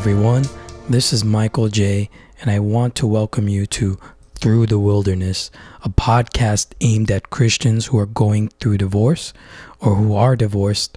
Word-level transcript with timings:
everyone. 0.00 0.42
This 0.88 1.12
is 1.12 1.26
Michael 1.26 1.68
J, 1.68 2.08
and 2.40 2.50
I 2.50 2.58
want 2.58 2.94
to 2.94 3.06
welcome 3.06 3.50
you 3.50 3.66
to 3.66 3.98
Through 4.34 4.64
the 4.68 4.78
Wilderness, 4.78 5.50
a 5.82 5.90
podcast 5.90 6.68
aimed 6.80 7.10
at 7.10 7.28
Christians 7.28 7.84
who 7.84 7.98
are 7.98 8.06
going 8.06 8.48
through 8.48 8.78
divorce 8.78 9.34
or 9.78 9.96
who 9.96 10.14
are 10.14 10.36
divorced, 10.36 10.96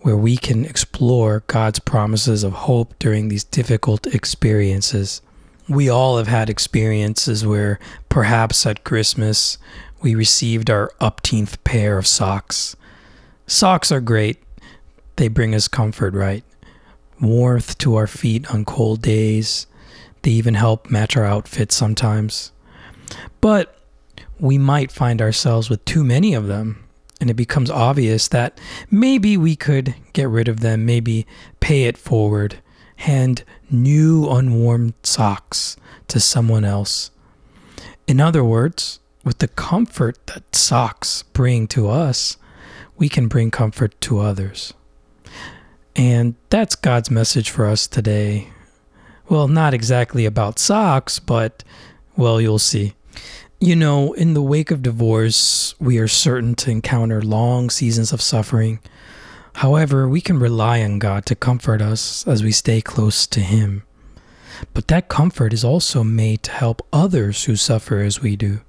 where 0.00 0.16
we 0.16 0.38
can 0.38 0.64
explore 0.64 1.44
God's 1.46 1.78
promises 1.78 2.42
of 2.42 2.54
hope 2.54 2.98
during 2.98 3.28
these 3.28 3.44
difficult 3.44 4.06
experiences. 4.06 5.20
We 5.68 5.90
all 5.90 6.16
have 6.16 6.28
had 6.28 6.48
experiences 6.48 7.46
where 7.46 7.78
perhaps 8.08 8.64
at 8.64 8.82
Christmas 8.82 9.58
we 10.00 10.14
received 10.14 10.70
our 10.70 10.90
upteenth 11.02 11.62
pair 11.64 11.98
of 11.98 12.06
socks. 12.06 12.76
Socks 13.46 13.92
are 13.92 14.00
great, 14.00 14.42
they 15.16 15.28
bring 15.28 15.54
us 15.54 15.68
comfort, 15.68 16.14
right? 16.14 16.44
Warmth 17.22 17.78
to 17.78 17.94
our 17.94 18.06
feet 18.06 18.52
on 18.52 18.64
cold 18.64 19.00
days. 19.00 19.66
They 20.22 20.32
even 20.32 20.54
help 20.54 20.90
match 20.90 21.16
our 21.16 21.24
outfits 21.24 21.74
sometimes. 21.74 22.52
But 23.40 23.78
we 24.38 24.58
might 24.58 24.92
find 24.92 25.22
ourselves 25.22 25.70
with 25.70 25.84
too 25.84 26.04
many 26.04 26.34
of 26.34 26.48
them, 26.48 26.84
and 27.20 27.30
it 27.30 27.34
becomes 27.34 27.70
obvious 27.70 28.28
that 28.28 28.58
maybe 28.90 29.36
we 29.36 29.56
could 29.56 29.94
get 30.12 30.28
rid 30.28 30.48
of 30.48 30.60
them, 30.60 30.84
maybe 30.84 31.26
pay 31.60 31.84
it 31.84 31.96
forward, 31.96 32.58
hand 32.96 33.44
new 33.70 34.28
unwarmed 34.28 34.94
socks 35.02 35.76
to 36.08 36.18
someone 36.18 36.64
else. 36.64 37.10
In 38.06 38.20
other 38.20 38.44
words, 38.44 38.98
with 39.24 39.38
the 39.38 39.48
comfort 39.48 40.26
that 40.26 40.54
socks 40.54 41.22
bring 41.22 41.68
to 41.68 41.88
us, 41.88 42.36
we 42.96 43.08
can 43.08 43.28
bring 43.28 43.50
comfort 43.50 44.00
to 44.02 44.18
others. 44.18 44.74
And 45.94 46.34
that's 46.48 46.74
God's 46.74 47.10
message 47.10 47.50
for 47.50 47.66
us 47.66 47.86
today. 47.86 48.48
Well, 49.28 49.48
not 49.48 49.74
exactly 49.74 50.26
about 50.26 50.58
socks, 50.58 51.18
but, 51.18 51.64
well, 52.16 52.40
you'll 52.40 52.58
see. 52.58 52.94
You 53.60 53.76
know, 53.76 54.12
in 54.14 54.34
the 54.34 54.42
wake 54.42 54.70
of 54.70 54.82
divorce, 54.82 55.74
we 55.78 55.98
are 55.98 56.08
certain 56.08 56.54
to 56.56 56.70
encounter 56.70 57.22
long 57.22 57.70
seasons 57.70 58.12
of 58.12 58.20
suffering. 58.20 58.80
However, 59.56 60.08
we 60.08 60.20
can 60.20 60.38
rely 60.38 60.82
on 60.82 60.98
God 60.98 61.26
to 61.26 61.34
comfort 61.34 61.80
us 61.80 62.26
as 62.26 62.42
we 62.42 62.52
stay 62.52 62.80
close 62.80 63.26
to 63.28 63.40
Him. 63.40 63.84
But 64.74 64.88
that 64.88 65.08
comfort 65.08 65.52
is 65.52 65.64
also 65.64 66.02
made 66.02 66.42
to 66.44 66.52
help 66.52 66.86
others 66.92 67.44
who 67.44 67.56
suffer 67.56 68.00
as 68.00 68.20
we 68.20 68.36
do. 68.36 68.60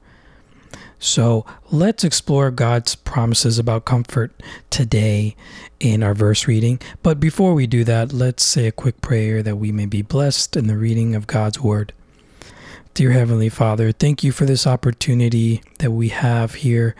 So 1.04 1.46
let's 1.70 2.06
explore 2.06 2.50
God's 2.50 2.96
promises 2.96 3.60
about 3.60 3.84
comfort 3.84 4.32
today 4.70 5.36
in 5.82 6.02
our 6.02 6.14
verse 6.14 6.48
reading. 6.48 6.80
But 7.04 7.20
before 7.20 7.54
we 7.54 7.68
do 7.68 7.84
that, 7.84 8.14
let's 8.14 8.46
say 8.46 8.68
a 8.68 8.72
quick 8.72 9.02
prayer 9.02 9.44
that 9.44 9.58
we 9.58 9.74
may 9.74 9.86
be 9.86 10.02
blessed 10.02 10.56
in 10.56 10.68
the 10.68 10.78
reading 10.78 11.14
of 11.14 11.28
God's 11.28 11.60
Word. 11.60 11.92
Dear 12.94 13.12
Heavenly 13.12 13.50
Father, 13.50 13.92
thank 13.92 14.24
you 14.24 14.32
for 14.32 14.46
this 14.46 14.66
opportunity 14.66 15.62
that 15.80 15.92
we 15.92 16.08
have 16.08 16.54
here 16.54 16.96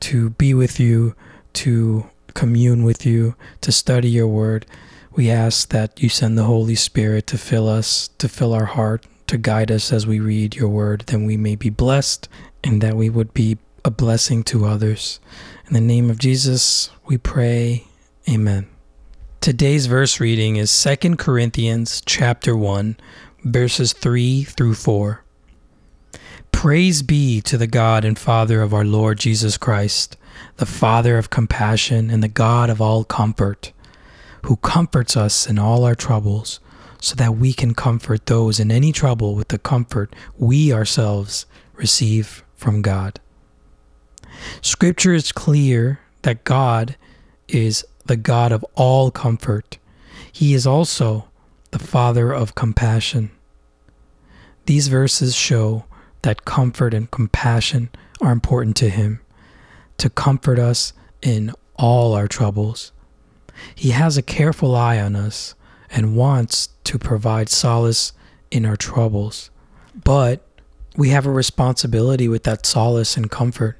to 0.00 0.30
be 0.30 0.54
with 0.54 0.80
you, 0.80 1.14
to 1.52 2.08
commune 2.32 2.84
with 2.84 3.04
you, 3.04 3.34
to 3.60 3.70
study 3.70 4.08
your 4.08 4.28
Word. 4.28 4.64
We 5.10 5.30
ask 5.30 5.68
that 5.68 6.02
you 6.02 6.08
send 6.08 6.38
the 6.38 6.44
Holy 6.44 6.74
Spirit 6.74 7.26
to 7.26 7.36
fill 7.36 7.68
us, 7.68 8.08
to 8.16 8.30
fill 8.30 8.54
our 8.54 8.64
heart, 8.64 9.04
to 9.26 9.36
guide 9.36 9.70
us 9.70 9.92
as 9.92 10.06
we 10.06 10.20
read 10.20 10.56
your 10.56 10.70
Word, 10.70 11.00
that 11.08 11.18
we 11.18 11.36
may 11.36 11.54
be 11.54 11.68
blessed 11.68 12.30
and 12.64 12.80
that 12.80 12.96
we 12.96 13.10
would 13.10 13.34
be 13.34 13.58
a 13.84 13.90
blessing 13.90 14.42
to 14.44 14.64
others. 14.64 15.20
In 15.66 15.74
the 15.74 15.80
name 15.80 16.10
of 16.10 16.18
Jesus, 16.18 16.90
we 17.06 17.18
pray. 17.18 17.84
Amen. 18.28 18.68
Today's 19.40 19.86
verse 19.86 20.20
reading 20.20 20.56
is 20.56 20.82
2 20.82 21.16
Corinthians 21.16 22.02
chapter 22.06 22.56
1, 22.56 22.96
verses 23.44 23.92
3 23.92 24.44
through 24.44 24.74
4. 24.74 25.24
Praise 26.52 27.02
be 27.02 27.40
to 27.40 27.58
the 27.58 27.66
God 27.66 28.04
and 28.04 28.16
Father 28.16 28.62
of 28.62 28.72
our 28.72 28.84
Lord 28.84 29.18
Jesus 29.18 29.58
Christ, 29.58 30.16
the 30.58 30.66
Father 30.66 31.18
of 31.18 31.30
compassion 31.30 32.08
and 32.08 32.22
the 32.22 32.28
God 32.28 32.70
of 32.70 32.80
all 32.80 33.02
comfort, 33.02 33.72
who 34.44 34.56
comforts 34.56 35.16
us 35.16 35.48
in 35.48 35.58
all 35.58 35.82
our 35.82 35.96
troubles, 35.96 36.60
so 37.00 37.16
that 37.16 37.34
we 37.34 37.52
can 37.52 37.74
comfort 37.74 38.26
those 38.26 38.60
in 38.60 38.70
any 38.70 38.92
trouble 38.92 39.34
with 39.34 39.48
the 39.48 39.58
comfort 39.58 40.14
we 40.38 40.72
ourselves 40.72 41.46
receive 41.74 42.44
from 42.62 42.80
God. 42.80 43.18
Scripture 44.60 45.12
is 45.12 45.32
clear 45.32 45.98
that 46.22 46.44
God 46.44 46.96
is 47.48 47.84
the 48.06 48.16
God 48.16 48.52
of 48.52 48.64
all 48.76 49.10
comfort. 49.10 49.78
He 50.30 50.54
is 50.54 50.66
also 50.66 51.28
the 51.72 51.80
Father 51.80 52.32
of 52.32 52.54
compassion. 52.54 53.32
These 54.66 54.86
verses 54.86 55.34
show 55.34 55.84
that 56.22 56.44
comfort 56.44 56.94
and 56.94 57.10
compassion 57.10 57.90
are 58.20 58.30
important 58.30 58.76
to 58.76 58.88
Him, 58.88 59.20
to 59.98 60.08
comfort 60.08 60.60
us 60.60 60.92
in 61.20 61.52
all 61.74 62.14
our 62.14 62.28
troubles. 62.28 62.92
He 63.74 63.90
has 63.90 64.16
a 64.16 64.22
careful 64.22 64.76
eye 64.76 65.00
on 65.00 65.16
us 65.16 65.56
and 65.90 66.16
wants 66.16 66.68
to 66.84 66.98
provide 66.98 67.48
solace 67.48 68.12
in 68.52 68.64
our 68.64 68.76
troubles. 68.76 69.50
But 70.04 70.46
we 70.96 71.08
have 71.08 71.26
a 71.26 71.30
responsibility 71.30 72.28
with 72.28 72.44
that 72.44 72.66
solace 72.66 73.16
and 73.16 73.30
comfort. 73.30 73.78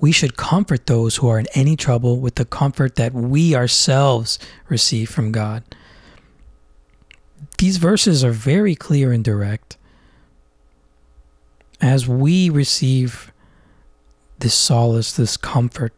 We 0.00 0.12
should 0.12 0.36
comfort 0.36 0.86
those 0.86 1.16
who 1.16 1.28
are 1.28 1.38
in 1.38 1.46
any 1.54 1.76
trouble 1.76 2.18
with 2.18 2.34
the 2.34 2.44
comfort 2.44 2.96
that 2.96 3.14
we 3.14 3.54
ourselves 3.54 4.38
receive 4.68 5.08
from 5.08 5.32
God. 5.32 5.62
These 7.58 7.76
verses 7.76 8.24
are 8.24 8.32
very 8.32 8.74
clear 8.74 9.12
and 9.12 9.22
direct. 9.22 9.76
As 11.80 12.08
we 12.08 12.50
receive 12.50 13.32
this 14.38 14.54
solace, 14.54 15.12
this 15.12 15.36
comfort, 15.36 15.92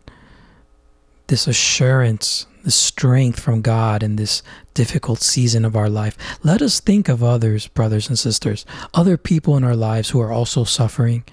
this 1.29 1.47
assurance, 1.47 2.47
the 2.65 2.71
strength 2.71 3.41
from 3.41 3.63
God 3.63 4.03
in 4.03 4.17
this 4.17 4.43
difficult 4.75 5.21
season 5.21 5.65
of 5.65 5.77
our 5.77 5.89
life. 5.89 6.17
Let 6.43 6.63
us 6.63 6.81
think 6.81 7.09
of 7.09 7.23
others, 7.23 7.67
brothers 7.69 8.09
and 8.09 8.19
sisters, 8.19 8.67
other 8.95 9.17
people 9.17 9.57
in 9.57 9.65
our 9.65 9.77
lives 9.77 10.11
who 10.11 10.21
are 10.21 10.33
also 10.33 10.65
suffering. 10.65 11.25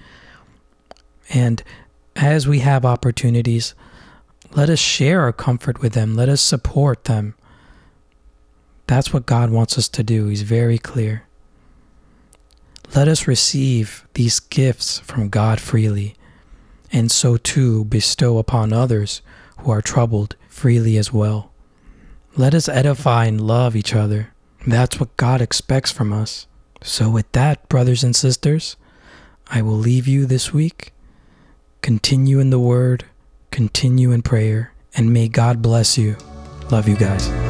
And 1.30 1.62
as 2.16 2.46
we 2.46 2.60
have 2.60 2.84
opportunities, 2.84 3.74
let 4.54 4.70
us 4.70 4.78
share 4.78 5.22
our 5.22 5.32
comfort 5.32 5.80
with 5.80 5.92
them. 5.92 6.14
Let 6.14 6.28
us 6.28 6.40
support 6.40 7.04
them. 7.04 7.34
That's 8.86 9.12
what 9.12 9.26
God 9.26 9.50
wants 9.50 9.78
us 9.78 9.88
to 9.88 10.02
do. 10.02 10.26
He's 10.26 10.42
very 10.42 10.78
clear. 10.78 11.24
Let 12.94 13.08
us 13.08 13.26
receive 13.26 14.06
these 14.14 14.38
gifts 14.38 15.00
from 15.00 15.28
God 15.28 15.58
freely, 15.58 16.14
and 16.92 17.10
so 17.10 17.36
too 17.36 17.84
bestow 17.86 18.38
upon 18.38 18.72
others 18.72 19.20
who 19.64 19.70
are 19.70 19.82
troubled 19.82 20.36
freely 20.48 20.96
as 20.96 21.12
well. 21.12 21.50
Let 22.36 22.54
us 22.54 22.68
edify 22.68 23.26
and 23.26 23.40
love 23.40 23.76
each 23.76 23.94
other. 23.94 24.32
That's 24.66 24.98
what 24.98 25.16
God 25.16 25.40
expects 25.40 25.90
from 25.90 26.12
us. 26.12 26.46
So, 26.82 27.08
with 27.10 27.30
that, 27.32 27.68
brothers 27.68 28.04
and 28.04 28.14
sisters, 28.14 28.76
I 29.48 29.62
will 29.62 29.76
leave 29.76 30.06
you 30.06 30.26
this 30.26 30.52
week. 30.52 30.92
Continue 31.82 32.40
in 32.40 32.50
the 32.50 32.58
Word, 32.58 33.04
continue 33.50 34.10
in 34.10 34.22
prayer, 34.22 34.72
and 34.96 35.12
may 35.12 35.28
God 35.28 35.62
bless 35.62 35.96
you. 35.96 36.16
Love 36.70 36.88
you 36.88 36.96
guys. 36.96 37.43